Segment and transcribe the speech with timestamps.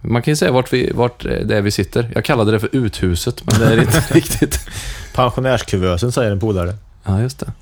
[0.00, 2.10] Man kan ju säga vart, vi, vart det är vi sitter.
[2.14, 4.60] Jag kallade det för uthuset, men det är inte riktigt.
[5.14, 6.74] Pensionärskuvösen säger en polare.
[7.04, 7.52] Ja, just det.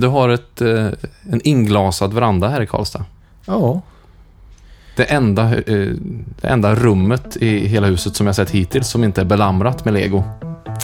[0.00, 0.86] Du har ett, eh,
[1.30, 3.04] en inglasad veranda här i Karlstad.
[3.46, 3.80] Ja.
[4.96, 5.88] Det enda, eh,
[6.40, 9.94] det enda rummet i hela huset som jag sett hittills som inte är belamrat med
[9.94, 10.24] lego.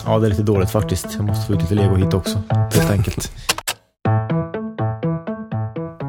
[0.07, 1.07] Ja, det är lite dåligt faktiskt.
[1.17, 2.43] Jag måste få ut lite lego hit också.
[2.49, 3.33] Helt enkelt.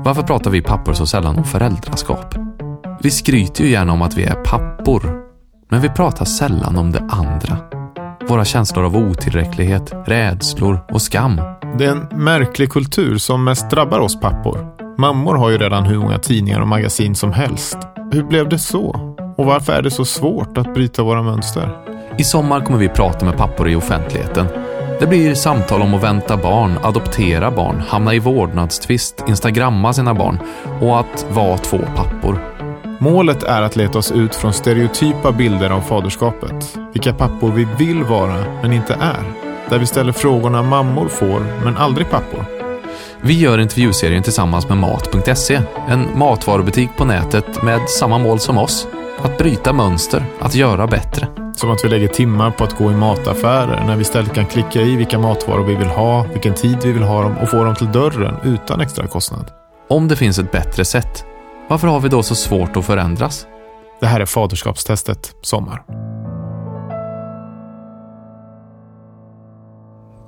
[0.04, 2.41] Varför pratar vi pappor så sällan om föräldraskap?
[3.04, 5.22] Vi skryter ju gärna om att vi är pappor,
[5.70, 7.58] men vi pratar sällan om det andra.
[8.28, 11.42] Våra känslor av otillräcklighet, rädslor och skam.
[11.78, 14.68] Det är en märklig kultur som mest drabbar oss pappor.
[14.98, 17.78] Mammor har ju redan hur många tidningar och magasin som helst.
[18.12, 19.16] Hur blev det så?
[19.38, 21.78] Och varför är det så svårt att bryta våra mönster?
[22.18, 24.48] I sommar kommer vi prata med pappor i offentligheten.
[25.00, 30.40] Det blir samtal om att vänta barn, adoptera barn, hamna i vårdnadstvist, instagramma sina barn
[30.82, 32.51] och att vara två pappor.
[33.04, 36.78] Målet är att leta oss ut från stereotypa bilder av faderskapet.
[36.94, 39.24] Vilka pappor vi vill vara, men inte är.
[39.70, 42.46] Där vi ställer frågorna mammor får, men aldrig pappor.
[43.22, 48.88] Vi gör intervjuserien tillsammans med Mat.se, en matvarubutik på nätet med samma mål som oss.
[49.22, 51.28] Att bryta mönster, att göra bättre.
[51.56, 54.82] Som att vi lägger timmar på att gå i mataffärer när vi istället kan klicka
[54.82, 57.76] i vilka matvaror vi vill ha, vilken tid vi vill ha dem och få dem
[57.76, 59.52] till dörren utan extra kostnad.
[59.90, 61.26] Om det finns ett bättre sätt,
[61.72, 63.48] varför har vi då så svårt att förändras?
[64.00, 65.84] Det här är Faderskapstestet Sommar.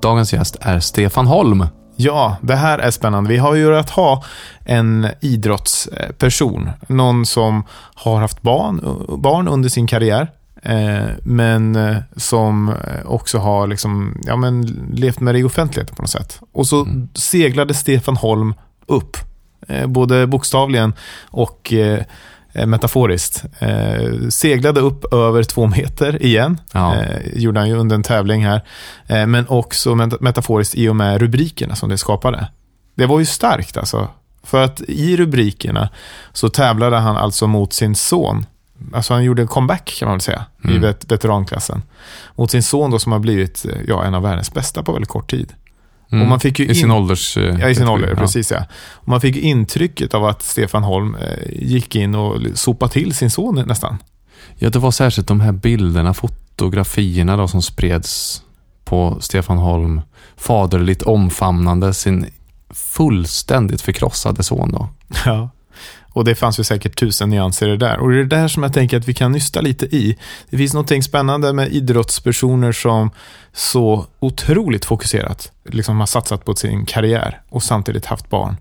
[0.02, 1.68] Dagens gäst är Stefan Holm.
[1.96, 3.30] Ja, det här är spännande.
[3.30, 4.24] Vi har ju att ha
[4.66, 6.70] en idrottsperson.
[6.88, 7.64] Någon som
[7.96, 10.32] har haft barn, barn under sin karriär.
[10.62, 12.74] Eh, men eh, som
[13.06, 14.62] också har liksom, ja, men
[14.94, 16.40] levt med det i offentligheten på något sätt.
[16.52, 17.10] Och så mm.
[17.14, 18.54] seglade Stefan Holm
[18.86, 19.18] upp.
[19.68, 20.94] Eh, både bokstavligen
[21.30, 21.74] och
[22.56, 23.44] Eh, metaforiskt.
[23.60, 26.96] Eh, seglade upp över två meter igen, ja.
[26.96, 28.62] eh, gjorde han ju under en tävling här.
[29.08, 32.48] Eh, men också metaforiskt i och med rubrikerna som det skapade.
[32.96, 34.08] Det var ju starkt alltså.
[34.44, 35.90] För att i rubrikerna
[36.34, 38.46] så tävlade han alltså mot sin son.
[38.94, 40.76] Alltså han gjorde en comeback kan man väl säga, mm.
[40.76, 41.82] i vet veteranklassen.
[42.36, 45.32] Mot sin son då som har blivit ja, en av världens bästa på väldigt kort
[45.32, 45.54] tid.
[46.14, 46.24] Mm.
[46.24, 47.38] Och man fick ju I sin ålders...
[47.38, 48.16] Eh, ja, i sin ålder, ja.
[48.16, 48.66] precis ja.
[48.94, 53.30] Och man fick intrycket av att Stefan Holm eh, gick in och sopade till sin
[53.30, 53.98] son nästan.
[54.56, 58.42] Ja, det var särskilt de här bilderna, fotografierna då som spreds
[58.84, 60.02] på Stefan Holm.
[60.38, 62.26] Faderligt omfamnande sin
[62.70, 64.90] fullständigt förkrossade son då.
[65.26, 65.50] Ja.
[66.14, 67.98] Och det fanns ju säkert tusen nyanser i det där.
[67.98, 70.18] Och det är det där som jag tänker att vi kan nysta lite i.
[70.50, 73.12] Det finns något spännande med idrottspersoner som
[73.54, 78.58] så otroligt fokuserat liksom har satsat på sin karriär och samtidigt haft barn.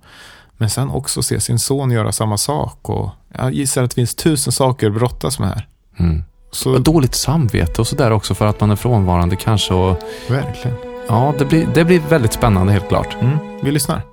[0.56, 2.88] Men sen också se sin son göra samma sak.
[2.88, 5.68] Och jag gissar att det finns tusen saker att brottas med här.
[5.98, 6.22] Mm.
[6.50, 6.78] Så...
[6.78, 9.74] Dåligt samvete och sådär också för att man är frånvarande kanske.
[9.74, 9.98] Och...
[10.28, 10.76] Verkligen.
[11.08, 13.16] Ja, det blir, det blir väldigt spännande helt klart.
[13.20, 13.38] Mm.
[13.62, 14.11] Vi lyssnar.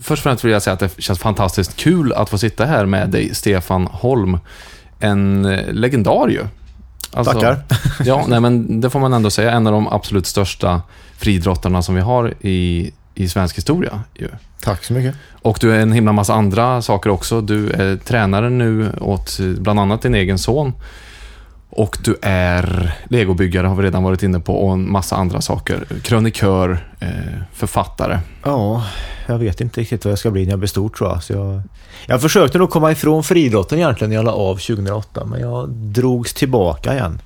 [0.00, 2.86] Först och främst vill jag säga att det känns fantastiskt kul att få sitta här
[2.86, 4.38] med dig, Stefan Holm.
[5.00, 6.42] En eh, legendar ju.
[7.12, 7.62] Alltså, Tackar.
[8.04, 9.52] ja, nej, men det får man ändå säga.
[9.52, 10.82] En av de absolut största
[11.16, 14.00] fridrottarna som vi har i, i svensk historia.
[14.14, 14.28] Ju.
[14.60, 15.16] Tack så mycket.
[15.42, 17.40] Och du är en himla massa andra saker också.
[17.40, 20.72] Du är tränare nu åt bland annat din egen son.
[21.76, 25.86] Och du är legobyggare, har vi redan varit inne på, och en massa andra saker.
[26.02, 27.08] Krönikör, eh,
[27.52, 28.18] författare.
[28.42, 28.84] Ja,
[29.26, 31.22] jag vet inte riktigt vad jag ska bli när jag blir stor tror jag.
[31.22, 31.62] Så jag,
[32.06, 36.34] jag försökte nog komma ifrån friidrotten egentligen när jag la av 2008, men jag drogs
[36.34, 37.20] tillbaka igen.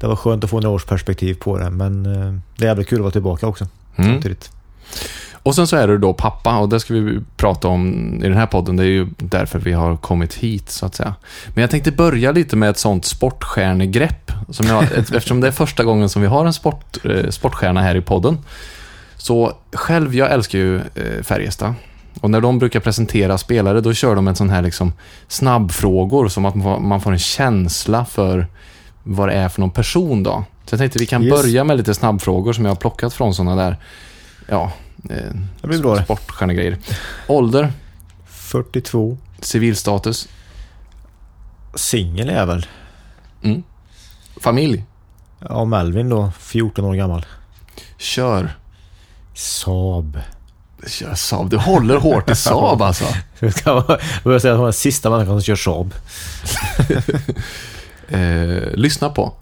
[0.00, 2.88] Det var skönt att få några års perspektiv på det, men eh, det är jävligt
[2.88, 3.66] kul att vara tillbaka också.
[3.96, 4.10] Mm.
[4.10, 4.50] Samtidigt.
[5.48, 8.36] Och sen så är du då pappa och det ska vi prata om i den
[8.36, 8.76] här podden.
[8.76, 11.14] Det är ju därför vi har kommit hit så att säga.
[11.54, 14.32] Men jag tänkte börja lite med ett sånt sportstjärnegrepp.
[14.50, 17.94] Som jag, eftersom det är första gången som vi har en sport, eh, sportstjärna här
[17.94, 18.38] i podden.
[19.16, 21.74] Så själv, jag älskar ju eh, Färjestad.
[22.20, 24.92] Och när de brukar presentera spelare, då kör de en sån här liksom
[25.28, 28.46] snabbfrågor som att man får en känsla för
[29.02, 30.44] vad det är för någon person då.
[30.64, 31.42] Så jag tänkte vi kan yes.
[31.42, 33.76] börja med lite snabbfrågor som jag har plockat från sådana där,
[34.48, 34.72] ja,
[35.10, 36.78] eh, det blir bra sportstjärnegrejer.
[37.26, 37.72] Ålder?
[38.26, 39.18] 42.
[39.40, 40.28] Civilstatus?
[41.74, 42.66] Singel är jag väl.
[43.42, 43.62] Mm.
[44.40, 44.84] Familj?
[45.48, 47.26] Ja, Melvin då, 14 år gammal.
[47.96, 48.56] Kör?
[49.34, 50.20] Saab.
[50.86, 51.50] Kör Saab.
[51.50, 53.04] Du håller hårt i Saab alltså.
[53.38, 55.94] Jag ska säga att hon är sista människan som kör Saab.
[58.08, 59.32] eh, lyssna på?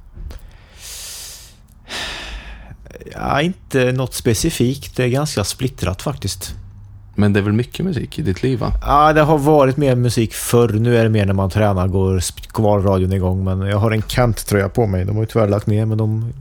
[3.12, 4.96] Ja, inte något specifikt.
[4.96, 6.54] Det är ganska splittrat faktiskt.
[7.14, 8.72] Men det är väl mycket musik i ditt liv va?
[8.82, 10.68] Ja, det har varit mer musik förr.
[10.68, 12.20] Nu är det mer när man tränar, går
[12.52, 13.44] kvar radion igång.
[13.44, 15.04] Men jag har en Kent-tröja på mig.
[15.04, 16.32] De har ju tyvärr lagt ner, men de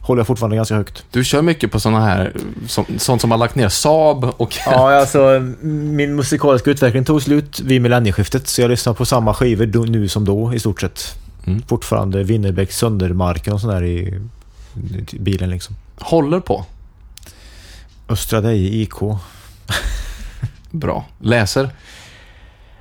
[0.00, 1.04] håller jag fortfarande ganska högt.
[1.10, 2.32] Du kör mycket på sådana här,
[2.66, 4.56] som, sånt som har lagt ner Saab och...
[4.66, 8.48] Ja, alltså min musikaliska utveckling tog slut vid millennieskiftet.
[8.48, 11.14] Så jag lyssnar på samma skivor nu som då i stort sett.
[11.46, 11.62] Mm.
[11.62, 14.20] Fortfarande Winnerbäck, Söndermarken och sådär i
[15.20, 15.76] bilen liksom.
[16.00, 16.64] Håller på.
[18.08, 18.94] Östra Deje IK.
[20.70, 21.04] Bra.
[21.18, 21.70] Läser.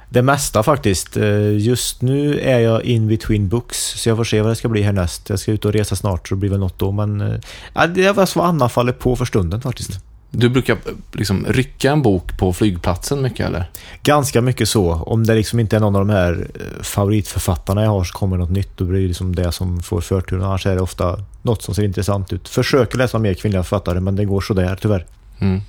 [0.09, 1.17] Det mesta faktiskt.
[1.17, 4.67] Eh, Just nu är jag in between books, så jag får se vad det ska
[4.69, 5.29] bli härnäst.
[5.29, 6.91] Jag ska ut och resa snart, så det blir väl något då.
[6.91, 7.39] Men eh,
[7.73, 9.99] ja, det är vad som Anna faller på för stunden faktiskt.
[10.31, 10.77] Du brukar
[11.11, 13.69] liksom rycka en bok på flygplatsen mycket eller?
[14.03, 14.93] Ganska mycket så.
[14.93, 18.37] Om det liksom inte är någon av de här eh, favoritförfattarna jag har så kommer
[18.37, 18.69] något nytt.
[18.77, 20.43] Då blir det liksom det som får förtur.
[20.43, 22.49] Annars är det ofta något som ser intressant ut.
[22.49, 25.05] Försöker läsa mer kvinnliga författare, men det går sådär tyvärr.
[25.39, 25.61] Mm.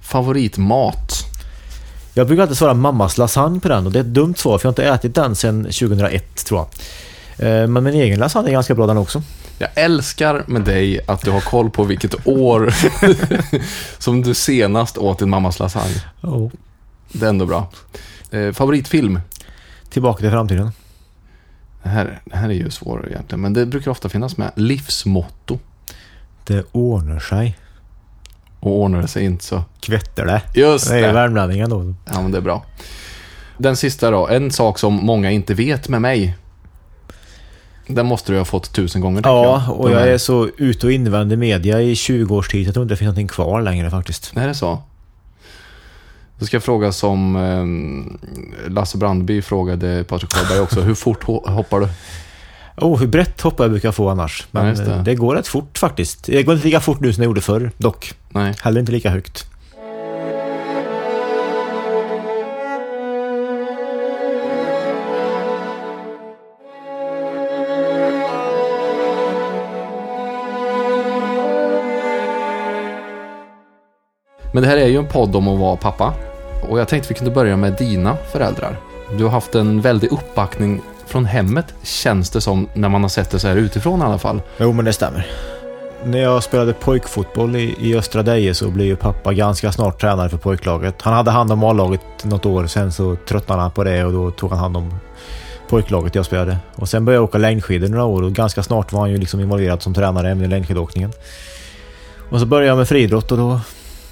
[0.00, 1.12] Favoritmat?
[2.14, 4.68] Jag brukar alltid svara mammas lasagne på den och det är ett dumt svar för
[4.68, 7.62] jag har inte ätit den sedan 2001 tror jag.
[7.62, 9.22] Eh, Men min egen lasagne är ganska bra den också.
[9.58, 12.74] Jag älskar med dig att du har koll på vilket år
[13.98, 16.02] som du senast åt din mammas lasagne.
[16.22, 16.50] Oh.
[17.12, 17.70] Det är ändå bra.
[18.30, 19.20] Eh, favoritfilm?
[19.90, 20.70] Tillbaka till framtiden.
[21.82, 24.52] Det här, det här är ju svårare egentligen, men det brukar ofta finnas med.
[24.56, 25.58] Livsmotto.
[26.44, 27.58] Det ordnar sig.
[28.60, 29.64] Och ordnar det sig inte så.
[29.80, 30.42] Kvetter det.
[30.60, 31.12] Just Det är det.
[31.12, 31.94] värmlänningen då.
[32.04, 32.64] Ja, men det är bra.
[33.58, 34.28] Den sista då.
[34.28, 36.36] En sak som många inte vet med mig.
[37.86, 39.80] Den måste du ha fått tusen gånger, Ja, jag.
[39.80, 42.66] och jag är så ute och invänd i media i 20 års tid.
[42.66, 44.32] Jag tror inte det finns någonting kvar längre faktiskt.
[44.36, 44.82] Är det så?
[46.38, 50.80] Då ska jag fråga som eh, Lasse Brandby frågade Patrik Sjöberg också.
[50.80, 51.88] Hur fort ho- hoppar du?
[52.76, 54.46] Oh, hur brett hopp jag brukar få annars.
[54.50, 55.02] Men Ja, det.
[55.04, 56.24] det går rätt fort faktiskt.
[56.24, 58.12] Det går inte lika fort nu som det gjorde förr, dock.
[58.28, 58.54] Nej.
[58.62, 59.46] Heller inte lika högt.
[74.54, 76.14] Men det här är ju en podd om att vara pappa.
[76.68, 78.76] Och jag tänkte vi kunde börja med dina föräldrar.
[79.16, 83.30] Du har haft en väldig uppbackning från hemmet, känns det som, när man har sett
[83.30, 84.42] det så här utifrån i alla fall.
[84.58, 85.26] Jo, men det stämmer.
[86.04, 90.28] När jag spelade pojkfotboll i, i Östra Deje så blev ju pappa ganska snart tränare
[90.28, 91.02] för pojklaget.
[91.02, 94.30] Han hade hand om A-laget något år, sen så tröttnade han på det och då
[94.30, 94.94] tog han hand om
[95.68, 96.58] pojklaget jag spelade.
[96.74, 99.40] Och sen började jag åka längdskidor några år och ganska snart var han ju liksom
[99.40, 101.12] involverad som tränare även i längdskidåkningen.
[102.30, 103.60] Och så började jag med friidrott och då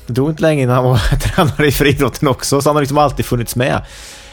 [0.07, 2.99] det drog inte länge innan han var tränare i friidrotten också, så han har liksom
[2.99, 3.83] alltid funnits med.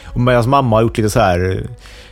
[0.04, 1.66] Och medan mamma har gjort lite så här,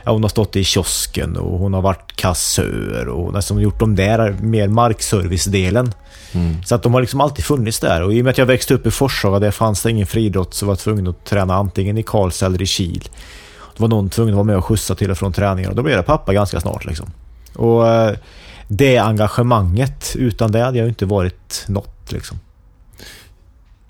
[0.05, 3.81] ja, hon har stått i kiosken och hon har varit kassör och har liksom gjort
[3.81, 5.93] de där mer markservice-delen.
[6.33, 6.63] Mm.
[6.65, 8.03] Så att de har liksom alltid funnits där.
[8.03, 10.55] Och i och med att jag växte upp i Forshaga, där fanns det ingen friidrott,
[10.55, 13.09] så var jag tvungen att träna antingen i Karlstad eller i Kil.
[13.77, 15.83] Då var någon tvungen att vara med och skjutsa till och från träningar och då
[15.83, 17.11] blev jag pappa ganska snart liksom.
[17.55, 18.17] Och eh,
[18.69, 22.39] det engagemanget, utan det hade jag inte varit något liksom.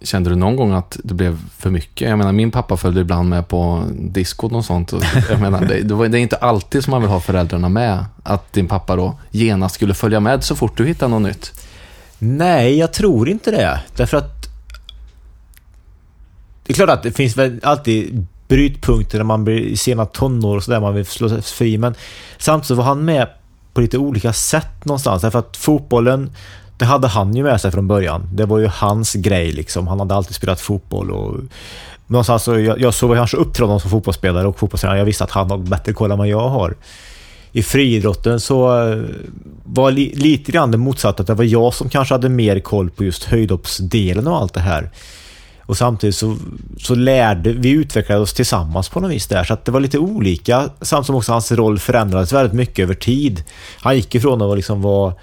[0.02, 2.08] Kände du någon gång att det blev för mycket?
[2.08, 4.92] Jag menar, min pappa följde ibland med på diskot och sånt.
[5.30, 8.04] Jag menar, det, det det är inte alltid som man vill ha föräldrarna med.
[8.22, 11.52] Att din pappa då genast skulle följa med så fort du hittar något nytt.
[12.18, 13.80] Nej, jag tror inte det.
[13.96, 14.48] Därför att...
[16.66, 20.56] Det är klart att det finns väl alltid brytpunkter när man blir i sena tonår
[20.56, 21.78] och sådär man vill slå sig fri.
[21.78, 21.94] Men
[22.38, 23.28] samtidigt så var han med
[23.72, 25.22] på lite olika sätt någonstans.
[25.22, 26.30] Därför att fotbollen,
[26.78, 28.28] det hade han ju med sig från början.
[28.32, 29.88] Det var ju hans grej liksom.
[29.88, 31.36] Han hade alltid spelat fotboll och...
[32.06, 34.98] Någonstans så, jag, jag såg kanske upp till honom som fotbollsspelare och fotbollstränare.
[34.98, 36.74] Jag visste att han har bättre koll än vad jag har
[37.52, 39.02] i friidrotten så eh,
[39.64, 41.20] var li, lite grann det motsatta.
[41.20, 44.60] Att det var jag som kanske hade mer koll på just höjdhoppsdelen och allt det
[44.60, 44.90] här.
[45.60, 46.36] Och samtidigt så,
[46.78, 49.44] så lärde vi utvecklade oss tillsammans på något vis där.
[49.44, 50.70] Så att det var lite olika.
[50.80, 53.44] Samtidigt som också hans roll förändrades väldigt mycket över tid.
[53.80, 55.14] Han gick ifrån att liksom vara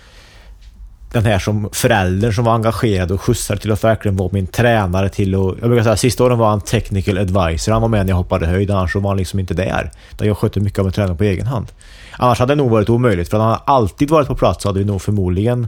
[1.12, 5.10] den här som föräldern som var engagerad och skjutsade till att verkligen vara min tränare
[5.10, 7.72] till och Jag brukar säga sista åren var han technical advisor.
[7.72, 9.92] Han var med när jag hoppade höjd, annars så var han liksom inte där.
[10.18, 11.72] Där jag skötte mycket av min träning på egen hand.
[12.18, 14.80] Annars hade det nog varit omöjligt, för han hade alltid varit på plats så hade
[14.80, 15.68] vi nog förmodligen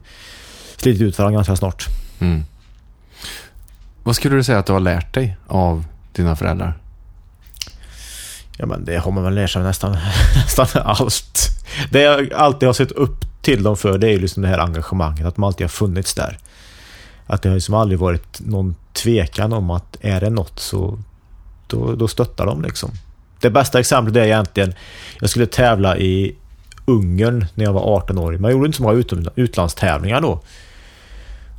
[0.77, 1.86] slitit ut varandra ganska snart.
[2.20, 2.44] Mm.
[4.03, 6.74] Vad skulle du säga att du har lärt dig av dina föräldrar?
[8.58, 9.91] Ja men det har man väl lärt sig nästan,
[10.36, 11.50] nästan allt.
[11.91, 14.57] Det jag alltid har sett upp till dem för det är ju liksom det här
[14.57, 16.37] engagemanget, att de alltid har funnits där.
[17.27, 20.99] Att det har liksom aldrig varit någon tvekan om att är det något så
[21.67, 22.91] då, då stöttar de liksom.
[23.41, 24.73] Det bästa exemplet är egentligen,
[25.19, 26.35] jag skulle tävla i
[26.85, 28.37] Ungern när jag var 18 år.
[28.37, 29.03] Man gjorde inte så många
[29.35, 30.31] utlandstävlingar då.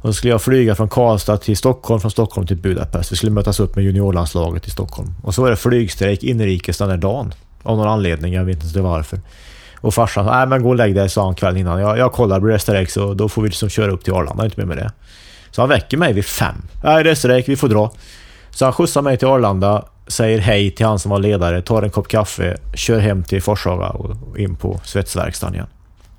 [0.00, 3.12] Och så skulle jag flyga från Karlstad till Stockholm, från Stockholm till Budapest.
[3.12, 5.14] Vi skulle mötas upp med juniorlandslaget i Stockholm.
[5.23, 7.35] Och så var det flygstrejk inrikes den där dagen.
[7.62, 9.21] Av någon anledning, jag vet inte varför.
[9.81, 11.81] Och farsan sa, nej men gå och lägg dig, sa han kvällen innan.
[11.81, 14.61] Jag, jag kollar, det strejk så då får vi liksom köra upp till Arlanda, inte
[14.61, 14.93] mer med det.
[15.51, 16.55] Så han väcker mig vid fem.
[16.85, 17.93] Nej, det är strejk, vi får dra.
[18.51, 21.91] Så han skjutsar mig till Arlanda, säger hej till han som var ledare, tar en
[21.91, 25.67] kopp kaffe, kör hem till Forshaga och in på svetsverkstaden igen.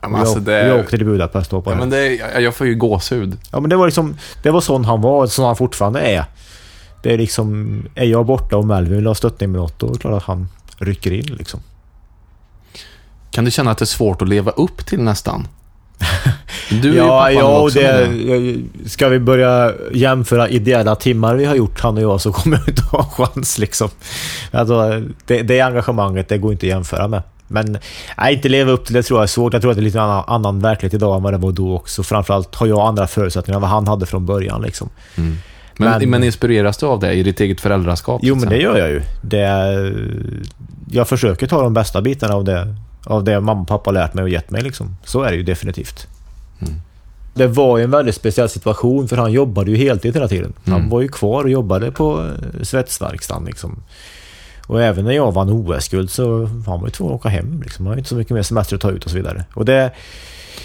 [0.01, 0.67] Ja, alltså jag, det...
[0.67, 3.37] jag åkte till Budapest då på Ja, men det, jag, jag får ju gåshud.
[3.51, 6.25] Ja men det var liksom, det var sån han var, sån han fortfarande är.
[7.03, 9.91] Det är liksom, är jag borta och Melvin vill ha stöttning med något, då är
[9.91, 10.47] det klart att han
[10.77, 11.59] rycker in liksom.
[13.31, 15.47] Kan du känna att det är svårt att leva upp till nästan?
[16.81, 18.09] Du är ju ja, pappan ja och det,
[18.85, 22.67] ska vi börja jämföra ideella timmar vi har gjort, han och jag, så kommer jag
[22.69, 23.89] inte ha chans liksom.
[24.51, 27.21] Alltså, det, det engagemanget, det går inte att jämföra med.
[27.47, 27.77] Men
[28.17, 29.53] nej, inte leva upp till det tror jag är svårt.
[29.53, 31.75] Jag tror att det är lite annan, annan verklighet idag än vad det var då
[31.75, 32.03] också.
[32.03, 34.89] Framförallt har jag andra förutsättningar än vad han hade från början liksom.
[35.15, 35.37] Mm.
[35.77, 38.21] Men, Men- men, inspireras du av det i ditt eget föräldraskap?
[38.23, 39.01] Jo, men det gör jag ju.
[39.21, 39.47] Det
[40.91, 44.13] jag försöker ta de bästa bitarna av det, av det mamma och pappa har lärt
[44.13, 44.61] mig och gett mig.
[44.61, 44.95] Liksom.
[45.03, 46.07] Så är det ju definitivt.
[46.61, 46.73] Mm.
[47.33, 50.53] Det var ju en väldigt speciell situation för han jobbade ju heltid hela tiden.
[50.65, 50.89] Han Mm.
[50.89, 53.45] var ju kvar och jobbade på eh, svetsverkstaden.
[53.45, 53.79] Liksom.
[54.69, 57.61] Och även när jag vann OS-guld så han var ju tvungen att åka hem.
[57.61, 57.85] Liksom.
[57.85, 59.45] Han hade inte så mycket mer semester att ta ut och så vidare.
[59.53, 59.91] Och det,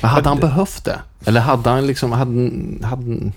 [0.00, 0.99] Men hade han behövt det?
[1.25, 2.12] Eller hade han liksom...
[2.12, 2.50] Hade,
[2.87, 3.32] hade,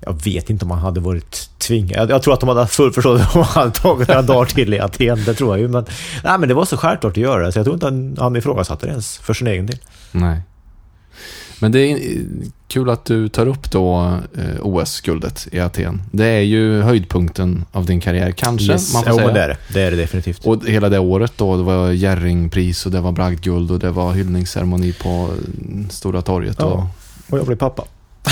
[0.00, 1.98] jag vet inte om han hade varit tvingad.
[1.98, 4.74] Jag, jag tror att de hade full förståelse om han hade tagit några dagar till
[4.74, 5.24] i Aten.
[5.24, 5.68] Det tror jag ju.
[5.68, 5.84] Men,
[6.24, 7.52] nej, men det var så självklart att göra det.
[7.52, 9.78] Så jag tror inte han, han ifrågasatte det ens för sin egen del.
[10.12, 10.42] nej.
[11.60, 11.98] Men det är
[12.68, 16.02] kul att du tar upp då eh, OS-guldet i Aten.
[16.12, 18.94] Det är ju höjdpunkten av din karriär, kanske Yes.
[18.94, 19.26] man får säga.
[19.26, 19.56] men det är det.
[19.74, 20.46] Det är det definitivt.
[20.46, 24.12] Och hela det året då, det var Jerringpris och det var bragdguld och det var
[24.12, 26.56] hyllningsceremoni på eh, Stora torget.
[26.58, 26.64] Ja.
[26.66, 26.82] Och,
[27.32, 27.82] Och jag blev pappa.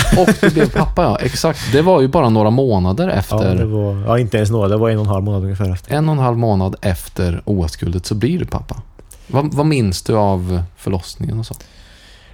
[0.17, 1.17] och du blev pappa, ja.
[1.21, 1.71] Exakt.
[1.71, 3.55] Det var ju bara några månader Ja, efter.
[3.55, 4.67] det var, ja, inte ens några.
[4.67, 5.95] Det var en och en halv månad ungefär efter.
[5.95, 8.81] En och en halv månad efter OS-guldet så blir du pappa.
[9.27, 11.55] Vad, vad minns du av förlossningen och så?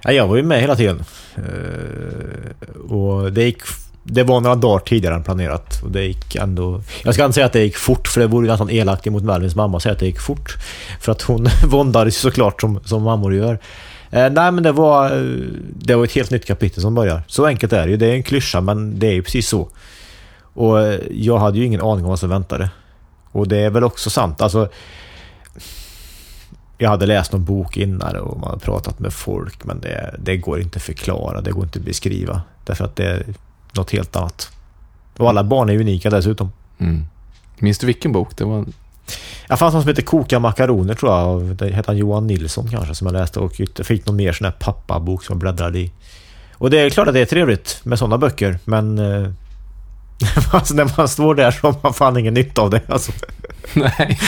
[0.04, 1.04] Ja, jag var ju med hela tiden.
[1.36, 3.62] Eh, och det gick...
[4.06, 5.82] Det var några dagar tidigare än planerat.
[5.82, 6.82] Och det gick ändå...
[7.04, 9.54] Jag ska inte säga att det gick fort, för det vore nästan elakt mot Melvins
[9.54, 10.56] mamma att säga att det gick fort.
[11.00, 13.58] För att hon våndades såklart som, som mammor gör.
[14.10, 15.22] Eh, nej, men det var, eh,
[15.76, 17.22] det var ett helt nytt kapitel som börjar.
[17.26, 17.96] Så enkelt är det ju.
[17.96, 19.68] Det är en klyscha, men det är ju precis så.
[20.54, 22.70] Och eh, jag hade ju ingen aning om vad som väntade.
[23.32, 24.40] Och det är väl också sant.
[24.40, 24.68] Alltså,
[26.78, 30.36] jag hade läst någon bok innan och man hade pratat med folk men det, det
[30.36, 32.42] går inte att förklara, det går inte att beskriva.
[32.64, 33.24] Därför att det är
[33.72, 34.52] något helt annat.
[35.16, 36.52] Och alla barn är unika dessutom.
[36.78, 37.04] Mm.
[37.58, 38.36] Minns du vilken bok?
[38.36, 38.64] Det var...
[39.48, 41.42] Jag fanns någon som heter Koka makaroner tror jag.
[41.42, 44.52] Det hette han Johan Nilsson kanske som jag läste och fick någon mer sån här
[44.52, 45.92] pappabok som jag bläddrade i.
[46.52, 49.28] Och det är klart att det är trevligt med sådana böcker men eh,
[50.52, 52.80] alltså när man står där så har man fan ingen nytta av det.
[52.88, 53.12] Alltså.
[53.74, 54.18] Nej.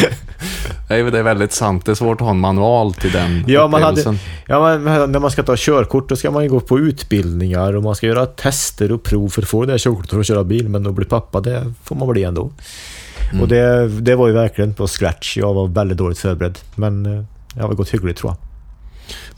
[0.89, 1.85] Nej, men det är väldigt sant.
[1.85, 4.19] Det är svårt att ha en manual till den Ja, man hade-.
[4.47, 7.83] Ja, men när man ska ta körkort då ska man ju gå på utbildningar och
[7.83, 10.45] man ska göra tester och prov för att få det där körkortet för att köra
[10.45, 10.69] bil.
[10.69, 12.51] Men att bli pappa, det får man bli ändå.
[13.31, 13.43] Mm.
[13.43, 15.37] Och det, det var ju verkligen på scratch.
[15.37, 16.59] Jag var väldigt dåligt förberedd.
[16.75, 17.25] Men eh,
[17.55, 18.37] jag har gått hyggligt tror jag.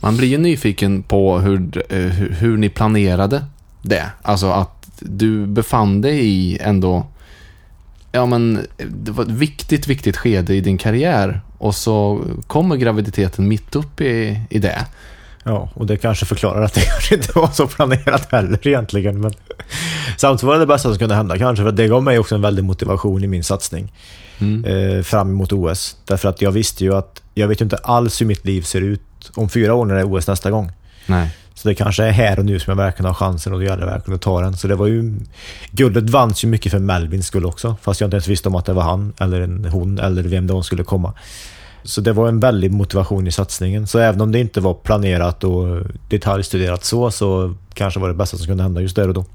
[0.01, 3.45] Man blir ju nyfiken på hur, eh, hur, hur ni planerade
[3.81, 4.05] det.
[4.21, 7.05] Alltså att du befann dig i ändå...
[8.11, 11.41] Ja, men det var ett viktigt, viktigt skede i din karriär.
[11.57, 14.85] Och så kommer graviditeten mitt upp i, i det.
[15.43, 19.21] Ja, och det kanske förklarar att det kanske inte var så planerat heller egentligen.
[19.21, 19.33] Men
[20.17, 21.63] samtidigt var det det bästa som kunde hända kanske.
[21.63, 23.91] För det gav mig också en väldig motivation i min satsning.
[24.39, 24.65] Mm.
[24.65, 25.97] eh, fram emot OS.
[26.05, 28.81] Därför att jag visste ju att jag vet ju inte alls hur mitt liv ser
[28.81, 30.71] ut om fyra år när det är OS nästa gång.
[31.05, 31.29] Nej.
[31.59, 33.85] Så det kanske är här och nu som jag verkligen har chansen och det gäller
[33.85, 34.57] verkligen att ta den.
[34.57, 35.13] Så det var ju...
[35.71, 37.75] Guldet vanns ju mycket för Melvins skull också.
[37.81, 40.47] Fast jag inte ens visste om att det var han eller en hon eller vem
[40.47, 41.13] det var skulle komma.
[41.83, 43.87] Så det var en väldig motivation i satsningen.
[43.87, 48.37] Så även om det inte var planerat och detaljstuderat så, så kanske var det bästa
[48.37, 49.25] som kunde hända just där och då.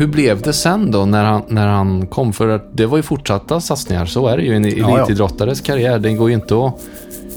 [0.00, 2.32] Hur blev det sen då när han, när han kom?
[2.32, 4.06] För det var ju fortsatta satsningar.
[4.06, 5.98] Så är det ju i en elitidrottares karriär.
[5.98, 6.74] Det går ju inte att...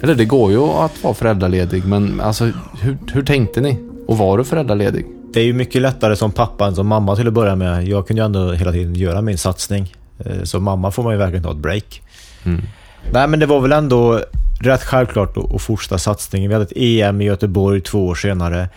[0.02, 2.52] Eller det går ju att vara föräldraledig, men alltså
[2.82, 3.80] hur, hur tänkte ni?
[4.08, 5.06] Och var du föräldraledig?
[5.34, 7.88] Det är ju mycket lättare som pappa än som mamma till att börja med.
[7.88, 9.94] Jag kunde ju ändå hela tiden göra min satsning.
[10.26, 12.02] Eh, Så mamma får man ju verkligen ta ett break.
[12.46, 12.62] Mm.
[13.12, 14.20] Nej, men det var väl ändå
[14.62, 16.50] rätt självklart att att fortsätta satsningen.
[16.50, 18.70] Vi hade ett EM i Göteborg två år senare.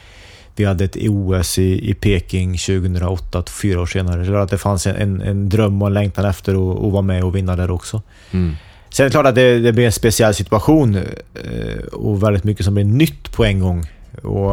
[0.57, 4.27] Vi hade ett OS i, i Peking 2008, fyra år senare.
[4.27, 7.25] Så att det fanns en, en, dröm och en längtan efter att, att vara med
[7.25, 8.03] och vinna där också.
[8.31, 8.57] Mm.
[8.91, 12.65] Sen är det klart att det, det blir en speciell situation eh, och väldigt mycket
[12.65, 13.87] som blir nytt på en gång.
[14.23, 14.53] Och,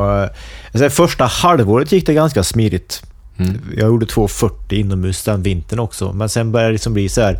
[0.72, 3.03] alltså, första halvåret gick det ganska smidigt.
[3.38, 3.62] Mm.
[3.77, 7.39] Jag gjorde 2.40 inomhus den vintern också, men sen började det liksom bli så här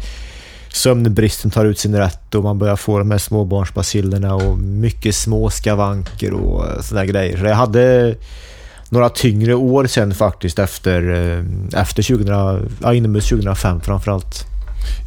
[0.74, 5.50] sömnbristen tar ut sin rätt och man börjar få de här småbarnsbacillerna och mycket små
[5.50, 7.38] skavanker och sådana grejer.
[7.38, 8.16] Så jag hade
[8.90, 14.46] några tyngre år sen faktiskt efter, eh, efter 2000, ja, inomhus 2005 framförallt.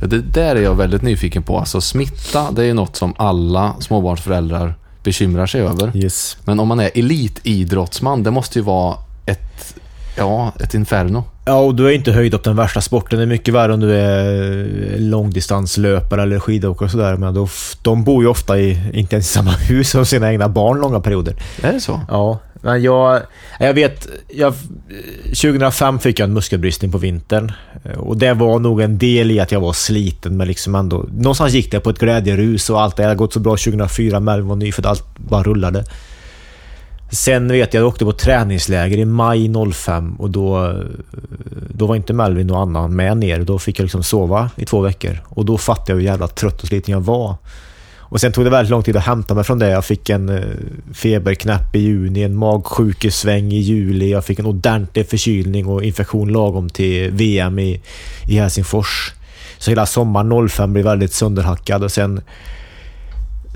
[0.00, 1.58] Ja, det där är jag väldigt nyfiken på.
[1.58, 5.96] Alltså smitta, det är något som alla småbarnsföräldrar bekymrar sig över.
[5.96, 6.36] Yes.
[6.44, 8.96] Men om man är elitidrottsman, det måste ju vara
[9.26, 9.75] ett,
[10.16, 11.24] ja, ett inferno.
[11.44, 13.18] Ja, och du är inte höjd upp den värsta sporten.
[13.18, 17.16] Det är mycket värre om du är långdistanslöpare eller skidåkare och sådär.
[17.16, 17.48] Men då,
[17.82, 21.00] de bor ju ofta i, inte ens i samma hus som sina egna barn långa
[21.00, 21.36] perioder.
[21.62, 22.00] Är det så?
[22.08, 23.22] Ja, men jag,
[23.60, 24.54] jag vet, jag,
[25.24, 27.52] 2005 fick jag en muskelbristning på vintern.
[27.96, 31.06] Och det var nog en del i att jag var sliten, men liksom ändå...
[31.12, 34.48] Någonstans gick det på ett glädjerus och allt det hade gått så bra 2004, Melvin
[34.48, 35.84] var nyfödd, allt bara rullade.
[37.16, 40.74] Sen vet jag, jag åkte på träningsläger i maj 05 och då,
[41.68, 43.40] då var inte Melvin och Anna med ner.
[43.40, 45.18] Då fick jag liksom sova i två veckor.
[45.24, 47.34] Och då fattade jag hur jävla trött och sliten jag var.
[47.98, 49.70] Och sen tog det väldigt lång tid att hämta mig från det.
[49.70, 50.44] Jag fick en eh,
[50.94, 54.10] feberknäpp i juni, en magsjukesväng i juli.
[54.10, 57.82] Jag fick en ordentlig förkylning och infektion lagom till VM i,
[58.28, 59.12] i Helsingfors.
[59.58, 62.20] Så hela sommaren 05 blev väldigt sönderhackad och sen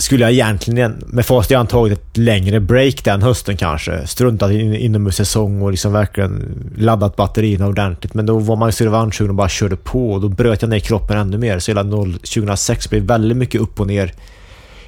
[0.01, 4.07] skulle jag egentligen, med facit i hand, tagit ett längre break den hösten kanske.
[4.07, 8.15] Struntat in, inomhussäsong och liksom verkligen laddat batterierna ordentligt.
[8.15, 10.69] Men då var man ju så revanschsugen och bara körde på och då bröt jag
[10.69, 11.59] ner kroppen ännu mer.
[11.59, 14.13] Så hela 2006 blev väldigt mycket upp och ner.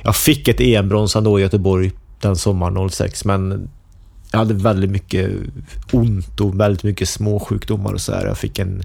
[0.03, 3.69] Jag fick ett EM-brons ändå i Göteborg den sommaren 06, men
[4.31, 5.31] jag hade väldigt mycket
[5.93, 8.27] ont och väldigt mycket småsjukdomar och så här.
[8.27, 8.83] Jag fick en...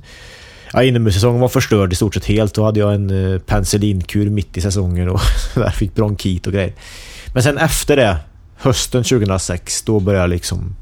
[0.74, 2.54] Ja, inomhussäsongen var förstörd i stort sett helt.
[2.54, 5.20] Då hade jag en uh, penicillinkur mitt i säsongen och
[5.56, 6.74] där fick bronkit och grejer.
[7.34, 8.18] Men sen efter det,
[8.56, 10.76] hösten 2006, då började jag liksom...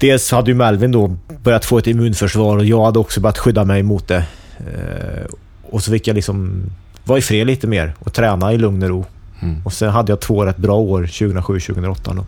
[0.00, 3.64] Dels hade ju Melvin då börjat få ett immunförsvar och jag hade också börjat skydda
[3.64, 4.24] mig mot det.
[4.60, 6.62] Uh, och så fick jag liksom
[7.04, 9.04] vara i fred lite mer och träna i lugn och ro.
[9.42, 9.62] Mm.
[9.64, 12.24] Och sen hade jag två rätt bra år, 2007-2008.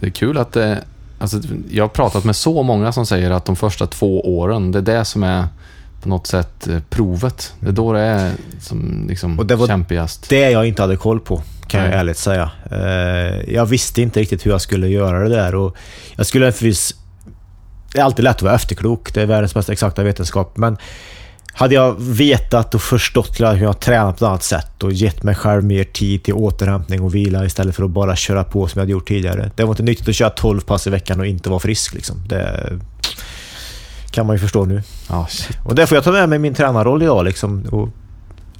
[0.00, 0.84] Det är kul att det...
[1.22, 4.78] Alltså, jag har pratat med så många som säger att de första två åren, det
[4.78, 5.46] är det som är
[6.02, 7.54] på något sätt eh, provet.
[7.60, 10.28] Det är då det är som liksom Och det var kämpigast.
[10.28, 11.98] Det jag inte hade koll på, kan jag Nej.
[11.98, 12.50] ärligt säga.
[12.70, 15.76] Eh, Jag visste inte riktigt hur jag skulle göra det där och
[16.16, 16.94] jag skulle naturligtvis...
[17.92, 20.76] Det är alltid lätt att vara efterklok, det är världens mest exakta vetenskap, men
[21.54, 25.34] hade jag vetat och förstått hur jag tränat på ett annat sätt och gett mig
[25.34, 28.82] själv mer tid till återhämtning och vila istället för att bara köra på som jag
[28.82, 29.50] hade gjort tidigare.
[29.54, 31.94] Det var inte nyttigt att köra 12 pass i veckan och inte vara frisk.
[31.94, 32.16] Liksom.
[32.28, 32.72] Det
[34.10, 34.82] kan man ju förstå nu.
[35.08, 35.58] Ja, shit.
[35.64, 37.24] Och det får jag ta med mig min tränarroll idag.
[37.24, 37.64] Liksom.
[37.70, 37.88] Och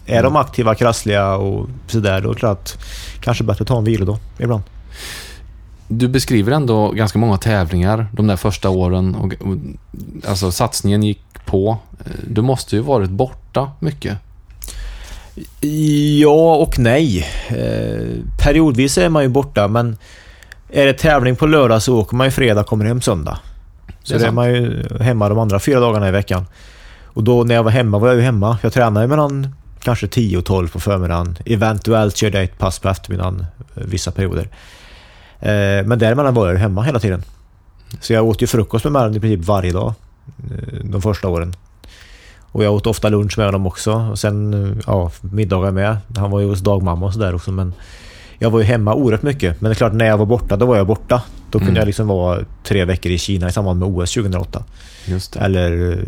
[0.06, 2.78] är de aktiva, krassliga och sådär, då är det klart att
[3.20, 4.62] kanske bättre att ta en vilodag ibland.
[5.88, 9.14] Du beskriver ändå ganska många tävlingar de där första åren.
[9.14, 9.56] Och, och,
[10.28, 11.78] alltså satsningen gick på.
[12.28, 14.18] Du måste ju varit borta mycket.
[16.20, 17.26] Ja och nej.
[17.48, 18.08] Eh,
[18.44, 19.96] periodvis är man ju borta, men
[20.68, 23.38] är det tävling på lördag så åker man ju fredag och kommer hem söndag.
[24.02, 26.46] Så Det är det är man ju hemma de andra fyra dagarna i veckan.
[27.04, 28.58] Och då när jag var hemma var jag ju hemma.
[28.62, 31.38] Jag tränade mellan kanske 10 och 12 på förmiddagen.
[31.46, 34.48] Eventuellt körde jag ett pass på eftermiddagen eh, vissa perioder.
[35.40, 37.22] Eh, men däremellan var jag ju hemma hela tiden.
[38.00, 39.94] Så jag åt ju frukost med Mellan i princip varje dag eh,
[40.84, 41.54] de första åren.
[42.40, 43.92] Och jag åt ofta lunch med honom också.
[43.92, 45.96] Och sen eh, ja, middagar med.
[46.16, 47.52] Han var ju hos dagmamma och sådär också.
[47.52, 47.74] Men
[48.38, 49.60] jag var ju hemma oerhört mycket.
[49.60, 51.22] Men det är klart, när jag var borta, då var jag borta.
[51.50, 51.76] Då kunde Mm.
[51.80, 54.64] jag liksom vara tre veckor i Kina i samband med OS 2008.
[55.06, 55.40] Just det.
[55.40, 55.98] Eller eh,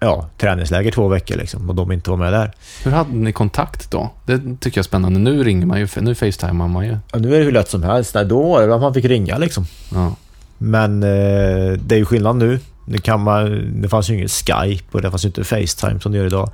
[0.00, 1.68] ja, träningsläger två veckor liksom.
[1.70, 2.52] Och de inte var med där.
[2.84, 4.10] Hur hade ni kontakt då?
[4.26, 5.18] Det tycker jag är spännande.
[5.18, 6.96] Nu ringer man ju, nu facetimar man ju.
[7.12, 8.14] Ja, nu är det hur lätt som helst.
[8.14, 9.66] Nej, då var det man fick ringa liksom.
[9.94, 10.14] Ja.
[10.58, 12.58] Men eh, det är ju skillnad nu.
[12.84, 16.12] Det, kan man, det fanns ju ingen Skype och det fanns ju inte Facetime som
[16.12, 16.50] det gör idag.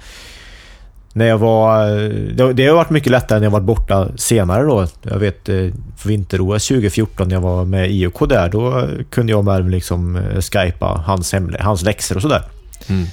[1.12, 1.86] När jag var...
[2.34, 4.86] Det, det har varit mycket lättare när jag varit borta senare då.
[5.02, 5.66] Jag vet eh,
[6.04, 8.48] vinter-OS 2014 när jag var med IOK där.
[8.48, 12.42] Då kunde jag och Melvin liksom eh, skypa hans, hemle, hans läxor och sådär.
[12.88, 13.06] Mm.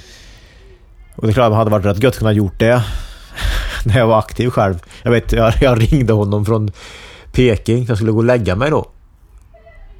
[1.16, 2.82] Och det är klart, det hade varit rätt gött att kunna gjort det
[3.84, 4.78] när jag var aktiv själv.
[5.02, 6.70] Jag vet, jag, jag ringde honom från
[7.32, 7.84] Peking.
[7.88, 8.88] Jag skulle gå och lägga mig då.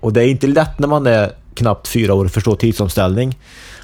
[0.00, 3.38] Och det är inte lätt när man är knappt fyra år förstå tidsomställning.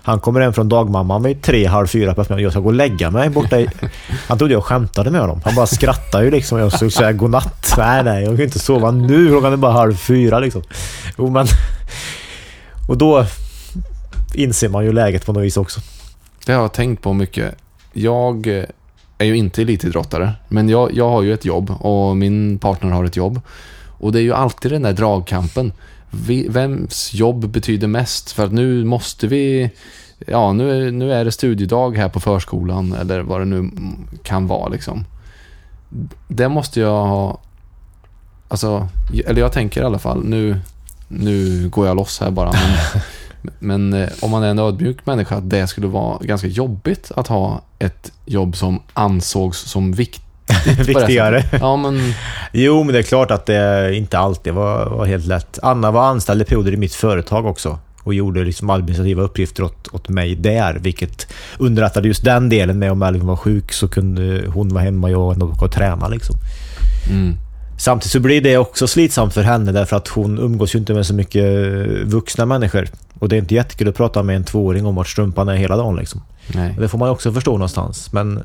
[0.04, 2.44] Han kommer hem från dagmamman vid tre, halv fyra på eftermiddagen.
[2.44, 3.68] Jag ska gå och lägga mig borta i...
[4.28, 5.40] Han trodde jag skämtade med honom.
[5.44, 6.58] Han bara skrattade ju liksom.
[6.58, 7.74] Jag skulle säga godnatt.
[7.78, 9.28] Nej, nej, jag kan inte sova nu.
[9.28, 10.62] Klockan är bara halv fyra liksom.
[11.18, 11.46] Jo, men
[12.88, 13.26] Och då
[14.34, 15.80] inser man ju läget på något vis också.
[16.46, 17.54] Det har jag tänkt på mycket.
[17.92, 18.64] Jag eh,
[19.18, 23.04] är ju inte elitidrottare, men jag, jag har ju ett jobb och min partner har
[23.04, 23.40] ett jobb.
[23.98, 25.72] Och det är ju alltid den där dragkampen.
[26.48, 28.32] Vems jobb betyder mest?
[28.32, 29.70] För att nu måste vi...
[30.26, 33.70] Ja, nu nu är det studiedag här på förskolan eller vad det nu
[34.22, 35.04] kan vara liksom.
[36.28, 37.40] Det måste jag ha...
[38.48, 38.88] Alltså,
[39.26, 40.60] eller jag tänker i alla fall, nu,
[41.08, 42.52] nu går jag loss här bara.
[42.52, 43.52] Men,
[43.90, 47.28] men eh, om man är en ödmjuk människa, att det skulle vara ganska jobbigt att
[47.28, 50.31] ha ett jobb som ansågs som viktigt.
[50.86, 51.44] Viktigare.
[51.60, 52.14] Ja, men
[52.52, 55.58] Jo, men det är klart att det inte alltid var, var helt lätt.
[55.62, 59.88] Anna var anställd i perioder i mitt företag också och gjorde liksom administrativa uppgifter åt,
[59.92, 61.26] åt mig där, vilket
[61.58, 65.12] underlättade just den delen med om Elvin var sjuk så kunde hon vara hemma och
[65.12, 66.36] jag ändå åka och träna liksom.
[67.10, 67.36] mm,
[67.78, 71.06] Samtidigt så blir det också slitsamt för henne därför att hon umgås ju inte med
[71.06, 71.44] så mycket
[72.04, 72.88] vuxna människor.
[73.18, 75.76] Och det är inte jättekul att prata med en tvååring om vart strumpan är hela
[75.76, 76.22] dagen liksom.
[76.78, 78.12] Det får man också förstå någonstans.
[78.12, 78.42] Men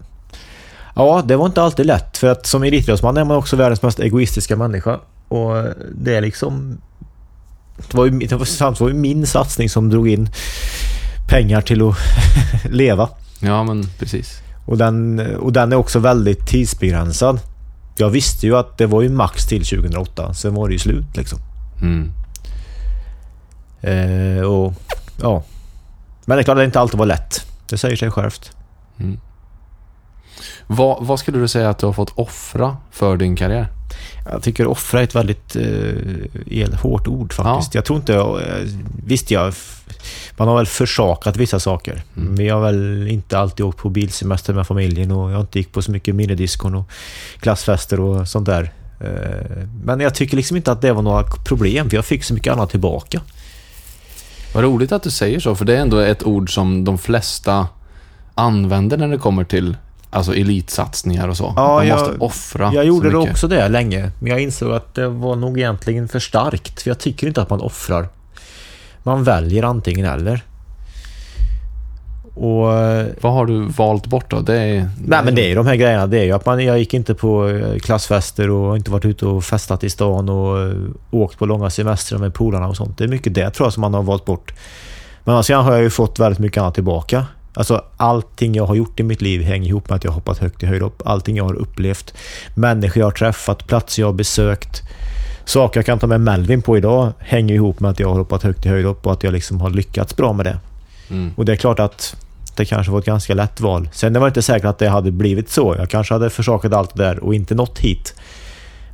[0.97, 2.17] ja, det var inte alltid lätt.
[2.17, 4.99] För att som elitidrottsman är man också världens mest egoistiska människa.
[5.27, 5.63] Och
[5.95, 6.77] det är liksom...
[7.91, 8.36] Det var ju, det
[8.79, 10.29] var, ju min satsning som drog in
[11.29, 11.95] pengar till att
[12.69, 13.10] leva.
[13.39, 14.41] Ja, men precis.
[14.65, 17.39] Och den, och den är också väldigt tidsbegränsad.
[17.97, 20.33] Jag visste ju att det var ju max till 2008.
[20.33, 21.39] Sen var det ju slut liksom.
[21.81, 22.12] Mm.
[23.81, 24.73] Eh, och
[25.21, 25.43] ja.
[26.25, 27.45] Men det är klart att det inte alltid var lätt.
[27.69, 28.51] Det säger sig självt.
[28.99, 29.19] Mm.
[30.67, 33.67] Vad, vad skulle du säga att du har fått offra för din karriär?
[34.31, 37.75] Jag tycker offra är ett väldigt eh, el- hårt ord faktiskt.
[37.75, 38.13] Jag tror inte...
[38.13, 38.67] Jag, eh,
[39.05, 39.53] visst, jag,
[40.38, 42.03] man har väl försakat vissa saker.
[42.17, 42.45] Mm.
[42.45, 45.71] Jag har väl inte alltid åkt på bilsemester med familjen och jag har inte gick
[45.71, 46.89] på så mycket minidiskon och
[47.39, 48.73] klassfester och sånt där.
[49.01, 52.33] Eh, men jag tycker liksom inte att det var några problem för jag fick så
[52.33, 53.21] mycket annat tillbaka.
[54.53, 57.67] Vad roligt att du säger så, för det är ändå ett ord som de flesta
[58.36, 59.77] använder när det kommer till
[60.10, 61.54] alltså elitsatsningar och så.
[61.56, 64.93] Ja, Man jag- måste offra Jag gjorde det också det länge, men jag insåg att
[64.96, 66.82] det var nog egentligen för starkt.
[66.82, 68.08] För jag tycker inte att man offrar.
[69.04, 70.41] Man väljer antingen eller.
[72.36, 72.74] Och...
[72.74, 74.39] eh, Vad har du valt bort då?
[74.39, 76.08] Det är, Nej men det är ju de här grejerna.
[76.08, 79.26] Det är ju att man, jag gick inte på eh, klassfester och inte varit ute
[79.26, 80.74] och festat i stan och eh,
[81.12, 82.98] åkt på långa semestrar med polarna och sånt.
[82.98, 84.54] Det är mycket det tror jag som man har valt bort.
[85.24, 87.26] Men sen har jag ju fått väldigt mycket annat tillbaka.
[87.58, 90.63] Alltså allting jag har gjort i mitt liv hänger ihop med att jag hoppat högt
[90.63, 91.02] i höjdhopp.
[91.06, 92.13] Allting jag har upplevt,
[92.56, 94.82] människor jag har träffat, platser jag har besökt.
[95.46, 98.43] Saker jag kan ta med Melvin på idag hänger ihop med att jag har hoppat
[98.43, 100.60] högt i höjdhopp och att jag liksom har lyckats bra med det.
[101.10, 101.32] Mm.
[101.36, 102.15] Och det är klart att
[102.56, 103.89] det kanske var ett ganska lätt val.
[103.93, 105.76] Sen det var inte säkert att det hade blivit så.
[105.78, 108.15] Jag kanske hade försakat allt det där och inte nått hit.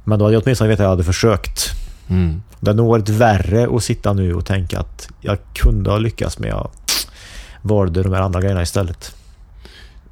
[0.03, 1.71] Men då hade jag åtminstone vetat att jag hade försökt.
[2.09, 2.41] Mm.
[2.59, 6.39] Det hade nog varit värre att sitta nu och tänka att jag kunde ha lyckats
[6.39, 6.69] men jag
[7.63, 9.15] valde de här andra grejerna istället.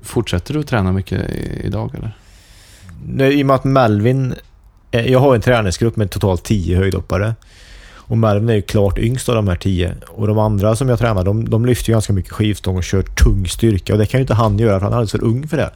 [0.01, 1.29] Fortsätter du att träna mycket
[1.63, 2.17] idag eller?
[3.05, 4.35] Nu, I och med att Melvin...
[4.91, 7.35] Jag har en träningsgrupp med totalt 10 höjdhoppare.
[7.93, 9.95] Och Melvin är ju klart yngst av de här 10.
[10.07, 13.01] Och de andra som jag tränar, de, de lyfter ju ganska mycket skivstång och kör
[13.01, 13.93] tung styrka.
[13.93, 15.71] Och det kan ju inte han göra för han är alldeles för ung för det.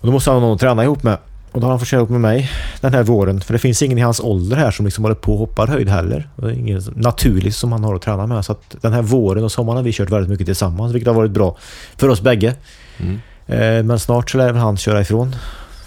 [0.00, 1.18] Och då måste han ha någon att träna ihop med.
[1.56, 3.40] Och då har han fått köra ihop med mig den här våren.
[3.40, 5.88] För det finns ingen i hans ålder här som liksom håller på och hoppar höjd
[5.88, 6.28] heller.
[6.36, 8.44] Det är ingen naturligt som han har att träna med.
[8.44, 10.94] Så att den här våren och sommaren har vi kört väldigt mycket tillsammans.
[10.94, 11.56] Vilket har varit bra
[11.96, 12.54] för oss bägge.
[12.98, 13.20] Mm.
[13.46, 15.36] Eh, Men snart så lär väl han köra ifrån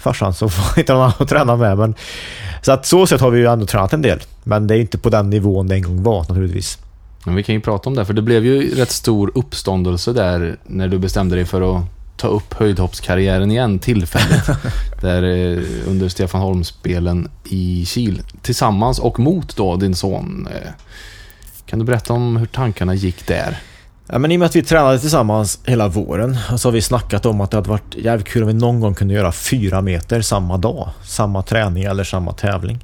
[0.00, 1.78] farsan så får inte någon annan att träna med.
[1.78, 1.94] Men,
[2.62, 4.20] så att så sätt har vi ju ändå tränat en del.
[4.44, 6.78] Men det är inte på den nivån det en gång var naturligtvis.
[7.24, 10.56] Men vi kan ju prata om det, för det blev ju rätt stor uppståndelse där
[10.64, 11.84] när du bestämde dig för att
[12.20, 14.46] ta upp höjdhoppskarriären igen tillfälligt.
[15.00, 18.22] där eh, under Stefan Holm-spelen i Kil.
[18.42, 20.48] Tillsammans och mot då din son.
[20.54, 20.70] Eh,
[21.66, 23.58] Kan du berätta om hur tankarna gick där?
[24.06, 27.26] Ja, men I och med att vi tränade tillsammans hela våren så har vi snackat
[27.26, 30.20] om att det hade varit jävligt kul om vi någon gång kunde göra fyra meter
[30.22, 30.88] samma dag.
[31.04, 32.78] Samma träning eller samma tävling.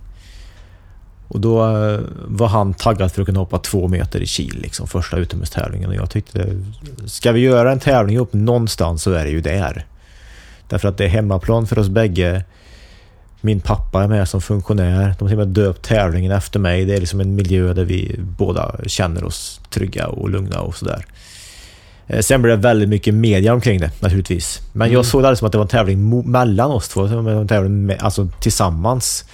[1.28, 4.86] Och då eh, var han taggad för att kunna hoppa två meter i Kil, liksom
[4.86, 5.88] första utomhustävlingen.
[5.88, 6.46] Och jag tyckte,
[7.06, 9.86] ska vi göra en tävling upp någonstans så är det ju där.
[10.68, 12.44] Därför att det är hemmaplan för oss bägge.
[13.40, 15.14] Min pappa är med som funktionär.
[15.18, 16.84] De har till och med döpt tävlingen efter mig.
[16.84, 21.06] Det är liksom en miljö där vi båda känner oss trygga och lugna och sådär.
[22.06, 24.60] Eh, Sen blev det väldigt mycket media omkring det naturligtvis.
[24.72, 24.94] Men Mm.
[24.94, 27.04] jag såg det som att det var en tävling mellan oss två.
[27.06, 29.24] En tävling med, alltså tillsammans.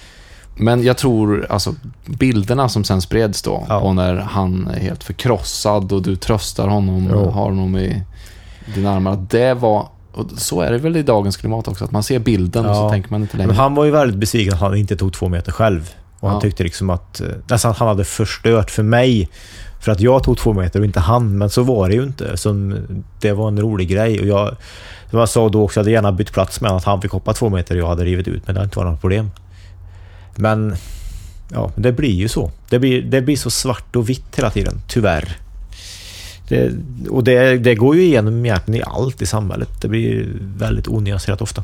[0.55, 3.79] Men jag tror, alltså bilderna som sen spreds då, Ja.
[3.79, 7.17] på när han är helt förkrossad och du tröstar honom Jo.
[7.19, 8.03] och har honom i
[8.75, 9.11] dina armar.
[9.11, 12.19] att Det var, och så är det väl i dagens klimat också, att man ser
[12.19, 12.89] bilden och så Ja.
[12.89, 13.47] tänker man inte längre.
[13.47, 15.89] Men han var ju väldigt besviken att han inte tog två meter själv.
[16.19, 16.41] Och han Ja.
[16.41, 19.29] tyckte liksom att eh, nästan han hade förstört för mig
[19.81, 21.37] för att jag tog två meter och inte han.
[21.37, 22.37] Men så var det ju inte.
[22.37, 22.73] Så
[23.21, 24.19] det var en rolig grej.
[24.19, 24.55] Och jag,
[25.09, 27.33] som jag sa då också, jag hade gärna bytt plats med att han fick hoppa
[27.33, 28.43] två meter och jag hade rivit ut.
[28.45, 29.31] Men det har inte varit något problem.
[30.35, 30.75] Men
[31.51, 32.51] ja, det blir ju så.
[32.69, 35.37] Det blir, det blir så svart och vitt hela tiden, tyvärr.
[36.47, 36.71] Det,
[37.09, 39.69] och det, det går ju igenom egentligen i allt i samhället.
[39.81, 41.63] Det blir väldigt onyanserat ofta.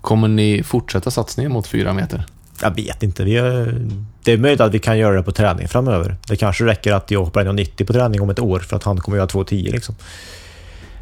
[0.00, 2.26] Kommer ni fortsätta satsningen mot fyra meter?
[2.62, 3.24] Jag vet inte.
[3.24, 3.80] Vi är,
[4.22, 6.16] det är möjligt att vi kan göra det på träning framöver.
[6.28, 9.00] Det kanske räcker att jag hoppar 1,90 på träning om ett år för att han
[9.00, 9.94] kommer göra 2,10 liksom.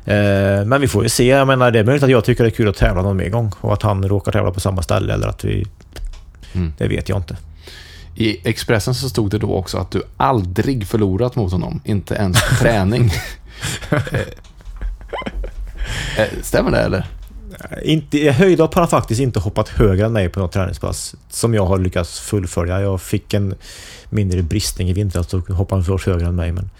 [0.04, 1.26] Eh, Men vi får ju se.
[1.26, 3.28] Jag menar, det är möjligt att jag tycker det är kul att tävla någon mer
[3.28, 5.66] gång och att han råkar tävla på samma ställe eller att vi...
[6.52, 6.72] Mm.
[6.78, 7.36] Det vet jag inte.
[8.14, 12.48] I Expressen så stod det då också att du aldrig förlorat mot honom, inte ens
[12.48, 13.10] på träning.
[13.90, 13.98] Eh,
[16.18, 17.06] eh, Stämmer det eller?
[17.82, 21.78] Inte, höjdhopp har faktiskt inte hoppat högre än mig på något träningspass som jag har
[21.78, 22.80] lyckats fullfölja.
[22.80, 23.54] Jag fick en
[24.10, 26.52] mindre bristning i vintras så hoppade han först högre än mig.
[26.52, 26.70] Men...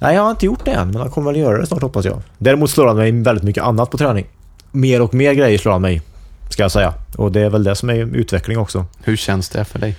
[0.00, 2.04] Nej, jag har inte gjort det än, men han kommer väl göra det snart hoppas
[2.04, 2.22] jag.
[2.38, 4.26] Däremot slår han mig väldigt mycket annat på träning.
[4.72, 6.02] Mer och mer grejer slår han mig,
[6.50, 6.94] ska jag säga.
[7.16, 8.84] Och det är väl det som är utveckling också.
[9.02, 9.96] Hur känns det för dig?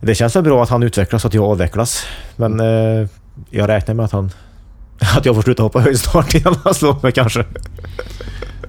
[0.00, 2.04] Det känns väl bra att han utvecklas och att jag avvecklas.
[2.36, 3.08] Men eh,
[3.50, 4.30] jag räknar med att han...
[5.16, 7.44] Att jag får sluta hoppa höjd snart innan han slår mig kanske.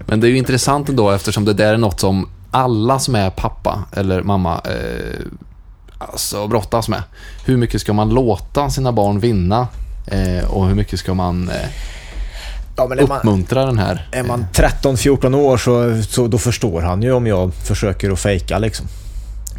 [0.05, 3.29] Men det är ju intressant ändå eftersom det där är något som alla som är
[3.29, 5.19] pappa eller mamma eh,
[5.97, 7.03] alltså brottas med.
[7.45, 9.67] Hur mycket ska man låta sina barn vinna
[10.47, 11.55] och hur mycket ska man eh,
[12.77, 14.07] Ja, men uppmuntra den här?
[14.11, 18.57] Är man 13-14 år så, så då förstår han ju om jag försöker att fejka
[18.59, 18.85] liksom.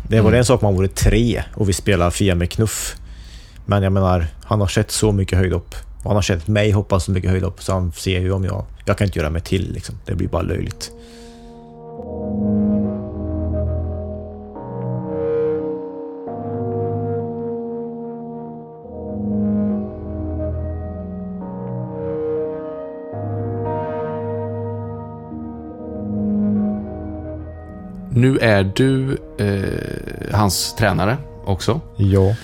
[0.08, 0.38] Det var Mm.
[0.38, 2.96] en sak om man vore tre och vi spelar Fia med knuff.
[3.66, 5.74] Men jag menar, han har sett så mycket höjdhopp.
[6.02, 8.64] Och han har sett mig hoppa så mycket höjdhopp så han ser ju om jag...
[8.84, 9.94] Jag kan inte göra mig till liksom.
[10.06, 10.90] Det blir bara löjligt.
[28.14, 31.80] Nu är du eh, hans tränare också.
[31.96, 32.36] Ja.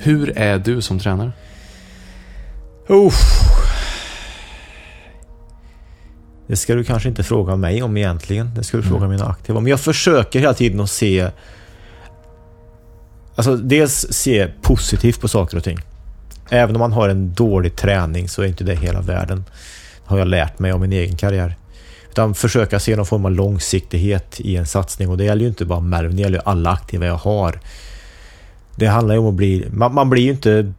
[0.00, 1.32] Hur är du som tränare?
[2.88, 3.20] Uff.
[6.46, 8.54] Det ska du kanske inte fråga mig om egentligen.
[8.54, 9.68] Det ska du fråga mina aktiva om.
[9.68, 11.30] Jag försöker hela tiden att se...
[13.36, 15.78] Alltså dels se positivt på saker och ting.
[16.50, 19.44] Även om man har en dålig träning så är inte det hela världen.
[20.04, 21.56] Det har jag lärt mig om min egen karriär.
[22.14, 25.08] Utan försöka se någon form av långsiktighet i en satsning.
[25.08, 27.60] Och det gäller ju inte bara Melvin, det gäller ju alla aktiva jag har.
[28.76, 29.66] Det handlar ju om att bli...
[29.70, 30.72] Man, man blir ju inte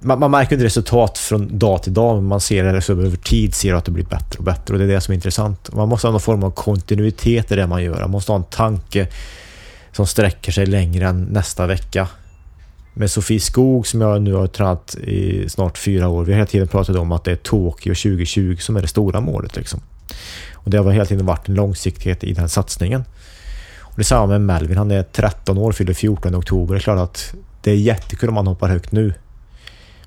[0.00, 3.16] man, man märker inte resultat från dag till dag, men man ser det så över
[3.16, 5.72] tid ser att det blir bättre och bättre och det är det som är intressant.
[5.72, 8.00] Man måste ha någon form av kontinuitet i det man gör.
[8.00, 9.08] Man måste ha en tanke
[9.92, 12.08] som sträcker sig längre än nästa vecka.
[12.94, 16.46] Med Sofie Skog som jag nu har tränat i snart fyra år, vi har hela
[16.46, 19.56] tiden pratat om att det är Tokyo 2020 som är det stora målet.
[19.56, 19.80] Liksom.
[20.54, 23.04] Och det har hela tiden varit en långsiktighet i den satsningen.
[23.80, 26.74] Och det är samma med Melvin, han är 13 år, fyller 14 i oktober.
[26.74, 29.14] Det är klart att det är jättekul om han hoppar högt nu.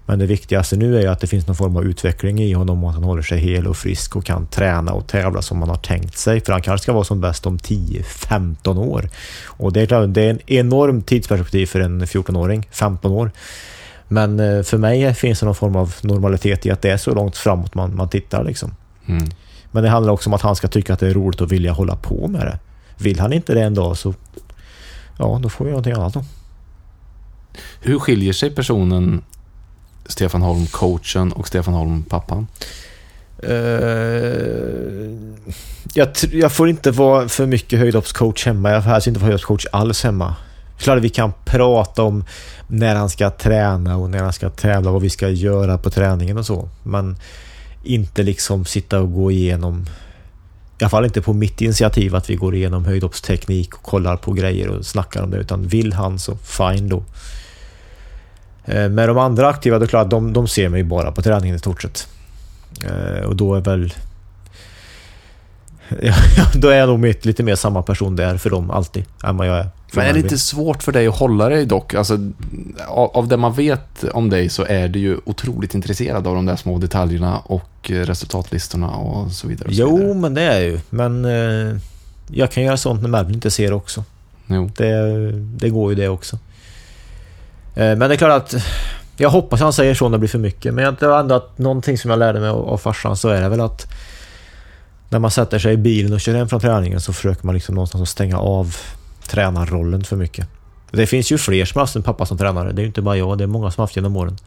[0.10, 2.90] Men det viktigaste nu är att det finns någon form av utveckling i honom och
[2.90, 5.76] att han håller sig hel och frisk och kan träna och tävla som man har
[5.76, 6.42] tänkt sig.
[6.42, 9.10] För han kanske ska vara som bäst om 10-15 år.
[9.46, 13.32] Och det är klart, det är en enorm tidsperspektiv för en 14-åring, 15 år.
[14.08, 17.14] Men eh, för mig finns det någon form av normalitet i att det är så
[17.14, 18.72] långt framåt man, man tittar liksom.
[19.08, 19.30] Mm.
[19.72, 21.72] Men det handlar också om att han ska tycka att det är roligt och vilja
[21.72, 22.60] hålla på med det.
[22.98, 24.14] Vill han inte det en dag så,
[25.18, 26.24] ja då får vi någonting annat då.
[27.82, 29.22] Hur skiljer sig personen
[30.06, 32.48] Stefan Holm, coachen och Stefan Holm, pappan?
[33.44, 33.54] Eh,
[35.94, 38.72] jag, jag får inte vara för mycket höjdhoppscoach hemma.
[38.72, 40.36] Jag får helst inte vara höjdhoppscoach alls hemma.
[40.78, 42.24] Klart vi kan prata om
[42.68, 46.38] när han ska träna och när han ska tävla, vad vi ska göra på träningen
[46.38, 46.70] och så.
[46.84, 47.18] Men
[47.84, 49.86] inte liksom sitta och gå igenom
[50.80, 54.34] i alla fall inte på mitt initiativ att vi går igenom höjdhoppsteknik och kollar på
[54.34, 55.38] grejer och snackar om det.
[55.38, 57.04] Utan vill han så fine då.
[58.66, 61.60] Eh, med de andra aktiva, då klart de, de ser mig bara på träningen i
[61.60, 62.08] stort sett.
[62.86, 63.94] Eh, och då är väl...
[66.02, 66.14] Ja,
[66.56, 69.48] då är jag nog mitt- lite mer samma person där för dem alltid, än vad
[69.48, 69.70] jag är.
[69.94, 71.94] Men är det inte svårt för dig att hålla dig dock?
[71.94, 72.14] Alltså,
[72.88, 76.46] av, av det man vet om dig så är du ju otroligt intresserad av de
[76.46, 79.68] där små detaljerna och resultatlistorna och så vidare.
[79.70, 80.14] Och så Jo, vidare.
[80.14, 80.80] men det är ju.
[80.90, 81.76] Men eh,
[82.32, 84.04] jag kan göra sånt när Melvin inte ser också.
[84.48, 84.72] Jo.
[84.78, 86.36] Det, det går ju det också.
[87.76, 88.56] Eh, Men det är klart att
[89.18, 90.74] jag hoppas han säger så när det blir för mycket.
[90.74, 93.42] Men jag tror ändå att någonting som jag lärde mig av av farsan så är
[93.42, 93.88] det väl att
[95.10, 97.76] när man sätter sig i bilen och kör hem från träningen så försöker man liksom
[97.76, 98.76] någonstans att stänga av
[99.30, 100.48] tränarrollen för mycket.
[100.92, 102.72] Det finns ju fler som har haft en pappa som tränare.
[102.72, 104.38] Det är ju inte bara jag, det är många som har haft genom åren.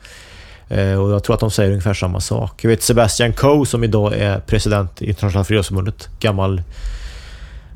[0.69, 2.65] Eh, och jag tror att de säger ungefär samma sak.
[2.65, 6.09] Jag vet Sebastian Coe som idag är president i Internationella friidrottsförbundet.
[6.21, 6.63] Gammal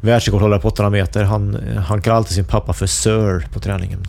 [0.00, 1.24] världsrekordhållare på 800 meter.
[1.24, 4.02] Han, eh, han kallar alltid sin pappa för Sir på träningen.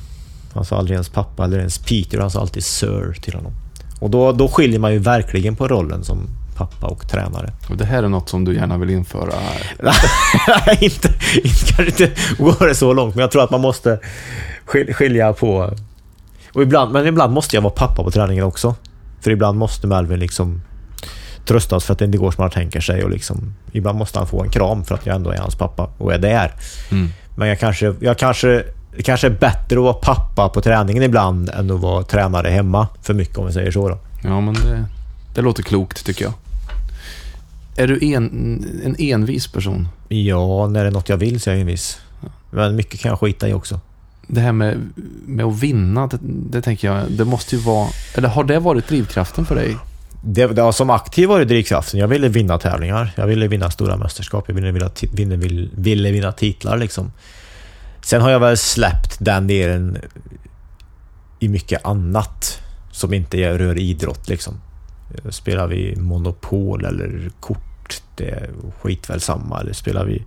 [0.54, 3.54] Han sa aldrig ens pappa eller ens Peter, han sa alltid Sir till honom.
[4.00, 7.54] Och då, då skiljer man ju verkligen på rollen som pappa och tränare.
[7.70, 9.34] Och det här är något som du gärna vill införa?
[10.80, 11.10] inte,
[11.44, 14.00] inte, kanske inte går det så långt, men jag tror att man måste
[14.66, 15.74] skilja på...
[16.54, 18.76] Och ibland, men ibland måste jag vara pappa på träningen också.
[19.22, 20.62] För ibland måste Melvin liksom
[21.46, 23.04] tröstas för att det inte går som han tänker sig.
[23.04, 25.90] Och liksom, ibland måste han få en kram för att jag ändå är hans pappa
[25.98, 26.54] och är där.
[26.92, 27.10] Mm.
[27.36, 28.64] Men jag kanske, jag kanske,
[28.98, 32.88] det kanske är bättre att vara pappa på träningen ibland än att vara tränare hemma
[33.02, 33.90] för mycket om vi säger så.
[33.90, 33.98] Då.
[34.24, 34.86] Ja, men det,
[35.36, 36.34] det låter klokt tycker jag.
[37.80, 39.88] Är du en, en envis person?
[40.08, 42.00] Ja, när det är något jag vill så är jag envis.
[42.50, 43.80] Men mycket kan jag skita i också.
[44.28, 44.90] Det här med,
[45.26, 47.88] med att vinna, det, det tänker jag, det måste ju vara...
[48.16, 49.78] Eller har det varit drivkraften för dig?
[50.24, 52.00] Det, det, som aktiv var det drivkraften.
[52.00, 53.14] Jag ville vinna tävlingar.
[53.16, 54.46] Jag ville vinna stora mästerskap.
[54.48, 57.12] Jag ville vinna, ville, ville, ville vinna titlar liksom.
[58.02, 59.98] Sen har jag väl släppt den delen
[61.40, 62.62] i mycket annat
[62.92, 64.54] som inte rör idrott liksom.
[65.30, 67.67] Spelar vi Monopol eller kort,
[68.16, 68.50] det är
[68.82, 69.62] skit väl samma.
[69.62, 70.24] Eller spelar vi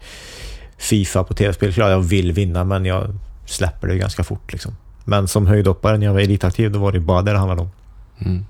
[0.76, 3.14] Fifa på tv-spel, klart jag vill vinna men jag
[3.46, 4.76] släpper det ganska fort liksom.
[5.04, 7.70] Men som höjdhoppare när jag var elitaktiv, då var det bara det det handlade om.
[8.18, 8.44] Mm.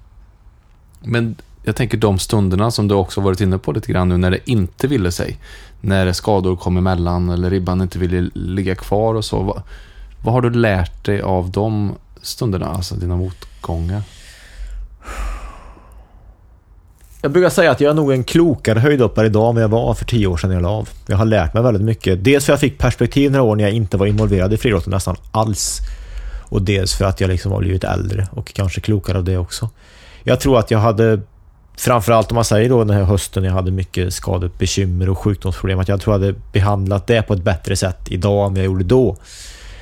[1.01, 4.31] Men jag tänker de stunderna som du också varit inne på lite grann nu, när
[4.31, 5.39] det inte ville sig.
[5.81, 9.43] När skador kom emellan eller ribban inte ville ligga kvar och så.
[9.43, 9.63] Vad,
[10.25, 14.03] vad har du lärt dig av de stunderna, alltså dina motgångar?
[17.23, 19.95] Jag brukar säga att jag är nog en klokare höjdhoppare idag än vad jag var
[19.95, 20.89] för tio år sedan jag la av.
[21.07, 22.25] Jag har lärt mig väldigt mycket.
[22.25, 24.91] Dels för att jag fick perspektiv några år när jag inte var involverad i friidrotten
[24.91, 25.79] nästan alls.
[26.43, 29.71] Och dels för att jag liksom har blivit äldre och kanske klokare av det också.
[30.23, 31.21] Jag tror att jag hade,
[31.77, 35.89] framförallt om man säger då den här hösten, jag hade mycket skadebekymmer och sjukdomsproblem, att
[35.89, 39.17] jag tror jag hade behandlat det på ett bättre sätt idag än jag gjorde då.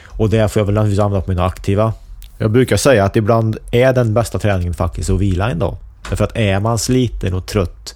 [0.07, 1.93] Och det får jag väl naturligtvis använda på mina aktiva.
[2.39, 5.77] Jag brukar säga att ibland är den bästa träningen faktiskt att vila en dag.
[6.09, 7.95] Därför att är man sliten och trött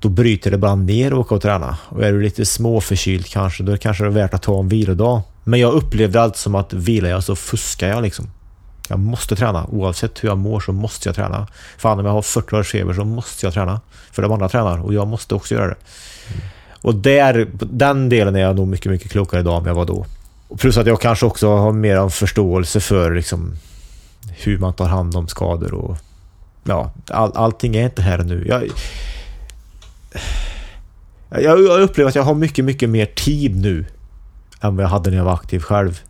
[0.00, 1.76] då bryter det bara ner att åka och träna.
[1.88, 5.22] Och är du lite småförkyld kanske, då kanske det är värt att ta en vilodag.
[5.44, 8.30] Men jag upplevde allt som att vilar jag så fuskar jag liksom.
[8.88, 9.66] Jag måste träna.
[9.66, 11.46] Oavsett hur jag mår så måste jag träna.
[11.78, 13.80] Fan, om jag har 40 års feber så måste jag träna.
[14.12, 15.76] För de andra tränar och jag måste också göra det.
[16.28, 16.40] Mm.
[16.82, 20.06] Och där, den delen är jag nog mycket, mycket klokare idag än jag var då.
[20.58, 23.56] Plus att jag kanske också har mer av förståelse för liksom,
[24.30, 25.96] hur man tar hand om skador och
[26.64, 28.44] ja, all, allting är inte här nu.
[28.48, 28.68] Jag,
[31.30, 33.86] jag, jag upplever att jag har mycket, mycket mer tid nu
[34.60, 36.00] än vad jag hade när jag var aktiv själv.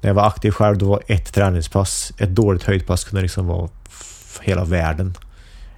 [0.00, 3.68] När jag var aktiv själv då var ett träningspass, ett dåligt höjdpass kunde liksom vara
[4.42, 5.14] hela världen.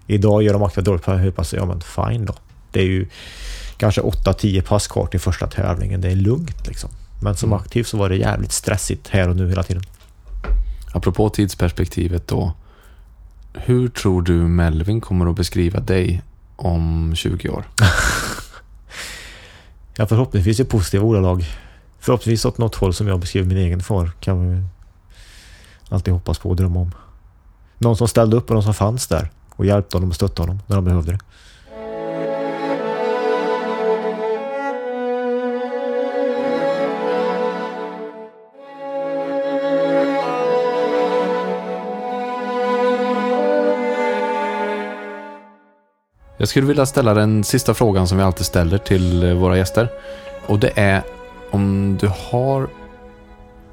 [0.06, 2.34] Idag gör de aktiva dåligt höjdpass, ja men fine då.
[2.70, 3.06] Det är ju
[3.76, 6.00] kanske 8-10 pass kvar till första tävlingen.
[6.00, 6.90] Det är lugnt liksom.
[7.22, 7.62] Men som mm.
[7.62, 9.82] aktiv så var det jävligt stressigt här och nu hela tiden.
[10.92, 12.52] Apropå tidsperspektivet då.
[13.52, 16.22] Hur tror du Melvin kommer att beskriva dig
[16.56, 17.64] om 20 år?
[19.96, 21.44] ja, förhoppningsvis i positiva ordalag.
[21.98, 24.10] Förhoppningsvis åt något håll som jag beskriver min egen far.
[24.20, 24.62] Kan vi
[25.88, 26.94] alltid hoppas på och drömma om.
[27.78, 30.62] Någon som ställde upp och någon som fanns där och hjälpte honom och stöttade honom
[30.66, 31.18] när de behövde det.
[46.40, 49.88] Jag skulle vilja ställa den sista frågan som vi alltid ställer till eh, våra gäster.
[50.46, 51.02] Och det är
[51.50, 52.68] om du har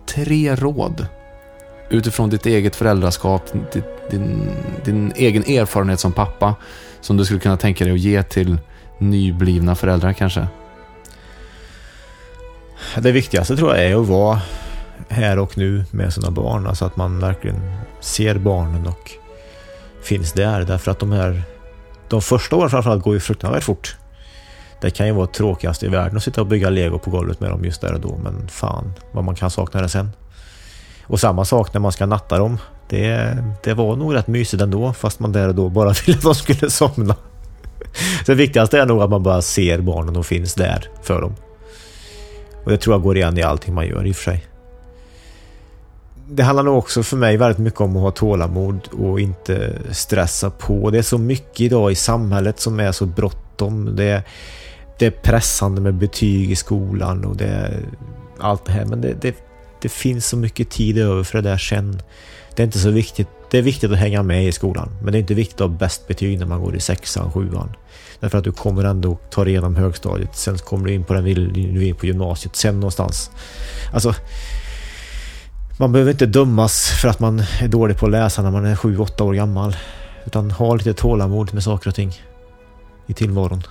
[0.06, 1.08] tre råd
[1.90, 4.50] utifrån ditt eget föräldraskap, din, din,
[4.86, 6.56] din, egen erfarenhet som pappa,
[7.02, 8.58] som du skulle kunna tänka dig att ge till
[8.98, 10.48] nyblivna föräldrar kanske?
[12.98, 14.42] Det viktigaste tror jag är att vara
[15.10, 16.68] här och nu med sina barn.
[16.68, 17.62] Alltså att man verkligen
[18.00, 19.12] ser barnen och
[20.04, 20.62] finns där.
[20.62, 21.44] Därför att de här
[22.10, 23.96] de första åren framförallt går ju fruktansvärt fort.
[24.82, 27.50] Det kan ju vara tråkigast i världen att sitta och bygga lego på golvet med
[27.50, 30.10] dem just där och då, men fan vad man kan sakna det sen.
[31.04, 32.58] Och samma sak när man ska natta dem.
[32.90, 36.24] Det, det var nog rätt mysigt ändå, fast man där och då bara ville att
[36.24, 37.16] de skulle somna.
[38.26, 41.36] Så det viktigaste är nog att man bara ser barnen och finns där för dem.
[42.64, 44.46] Och det tror jag går igen i allting man gör i och för sig
[46.30, 50.50] det handlar nog också för mig väldigt mycket om att ha tålamod och inte stressa
[50.50, 50.90] på.
[50.90, 53.96] Det är så mycket idag i samhället som är så bråttom.
[53.96, 54.24] Det,
[55.00, 57.86] det är pressande med betyg i skolan och det är
[58.40, 58.86] allt det här.
[58.86, 59.36] Men det, det,
[59.82, 62.02] det finns så mycket tid över för det där sen.
[62.56, 63.28] Det är inte så viktigt.
[63.52, 64.90] Det är viktigt att hänga med i skolan.
[65.04, 67.76] Men det är inte viktigt att ha bäst betyg när man går i sexan, sjuan.
[68.20, 70.36] Därför att du kommer ändå ta dig igenom högstadiet.
[70.36, 71.24] Sen kommer du in på den
[71.74, 72.56] du är på gymnasiet.
[72.56, 73.32] Sen någonstans.
[73.94, 74.14] Alltså,
[75.78, 78.76] man behöver inte dömas för att man är dålig på att läsa när man är
[78.76, 79.76] 7-8 år gammal.
[80.26, 82.14] Utan ha lite tålamod med saker och ting
[83.08, 83.64] i tillvaron.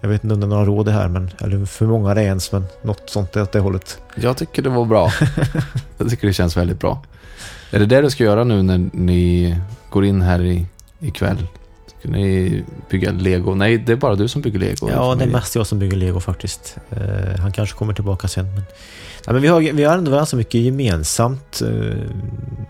[0.00, 2.20] Jag vet inte om det är några råd det här, men, eller för många det
[2.20, 3.98] är ens, men något sånt åt det hållet.
[4.14, 5.12] Jag tycker det var bra.
[5.98, 7.02] jag tycker det känns väldigt bra.
[7.70, 9.56] Är det det du ska göra nu när ni
[9.90, 10.66] går in här i,
[11.00, 11.46] ikväll?
[11.98, 13.54] Ska ni bygga lego?
[13.54, 14.90] Nej, det är bara du som bygger lego.
[14.90, 16.76] Ja, det är mest jag som bygger lego faktiskt.
[16.92, 18.54] Uh, han kanske kommer tillbaka sen.
[18.54, 18.62] Men,
[19.26, 21.62] ja, men vi, har, vi har ändå ganska mycket gemensamt.
[21.64, 21.94] Uh,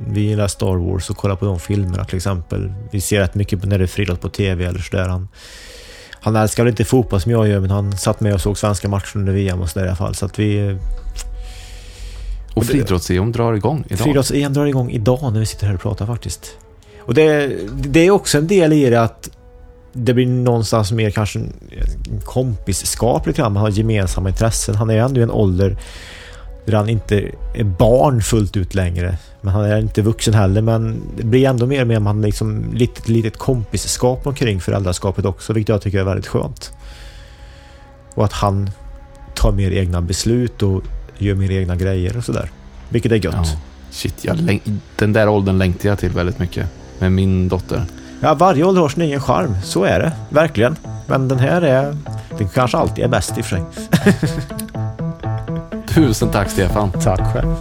[0.08, 2.72] vi gillar Star Wars och kollar på de filmerna till exempel.
[2.90, 5.08] Vi ser rätt mycket när det är friidrott på TV eller sådär.
[5.08, 5.28] Han,
[6.12, 8.88] han älskar väl inte fotboll som jag gör, men han satt med och såg svenska
[8.88, 10.14] matcher under VM och sådär i alla fall.
[10.14, 10.78] Så att vi...
[12.54, 13.98] Och friidrotts-EM drar igång idag.
[13.98, 16.56] Friidrotts-EM drar igång idag när vi sitter här och pratar faktiskt.
[17.00, 19.30] Och det, det är också en del i det att
[19.92, 21.40] det blir någonstans mer kanske
[22.24, 23.52] kompisskap lite grann.
[23.52, 24.74] Man har gemensamma intressen.
[24.74, 25.76] Han är ändå i en ålder
[26.64, 29.18] där han inte är barn fullt ut längre.
[29.40, 30.62] Men han är inte vuxen heller.
[30.62, 35.52] Men det blir ändå mer och mer man liksom litet, litet kompisskap omkring föräldraskapet också.
[35.52, 36.72] Vilket jag tycker är väldigt skönt.
[38.14, 38.70] Och att han
[39.34, 40.82] tar mer egna beslut och
[41.18, 42.50] gör mer egna grejer och sådär.
[42.88, 43.34] Vilket är gött.
[43.34, 43.44] Ja.
[43.90, 44.60] Shit, jag
[44.96, 46.66] den där åldern längtar jag till väldigt mycket
[46.98, 47.84] med min dotter.
[48.20, 49.54] Ja, varje ålder har sin egen charm.
[49.64, 50.12] Så är det.
[50.30, 50.76] Verkligen.
[51.06, 51.96] Men den här är...
[52.38, 53.64] Den kanske alltid är bäst i och för sig.
[55.94, 56.90] Tusen tack Stefan.
[56.90, 57.54] Tack själv.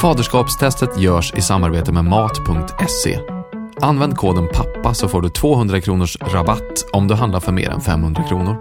[0.00, 3.18] Faderskapstestet görs i samarbete med Mat.se.
[3.80, 7.80] Använd koden PAPPA så får du 200 kronors rabatt om du handlar för mer än
[7.80, 8.56] 500 kronor.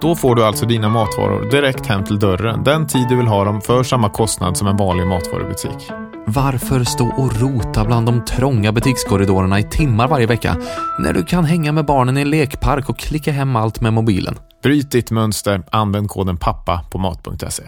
[0.00, 3.44] Då får du alltså dina matvaror direkt hem till dörren den tid du vill ha
[3.44, 5.90] dem för samma kostnad som en vanlig matvarubutik.
[6.28, 10.56] Varför stå och rota bland de trånga butikskorridorerna i timmar varje vecka
[10.98, 14.38] när du kan hänga med barnen i en lekpark och klicka hem allt med mobilen?
[14.62, 17.62] Bryt ditt mönster, använd koden PAPPA på mat.se.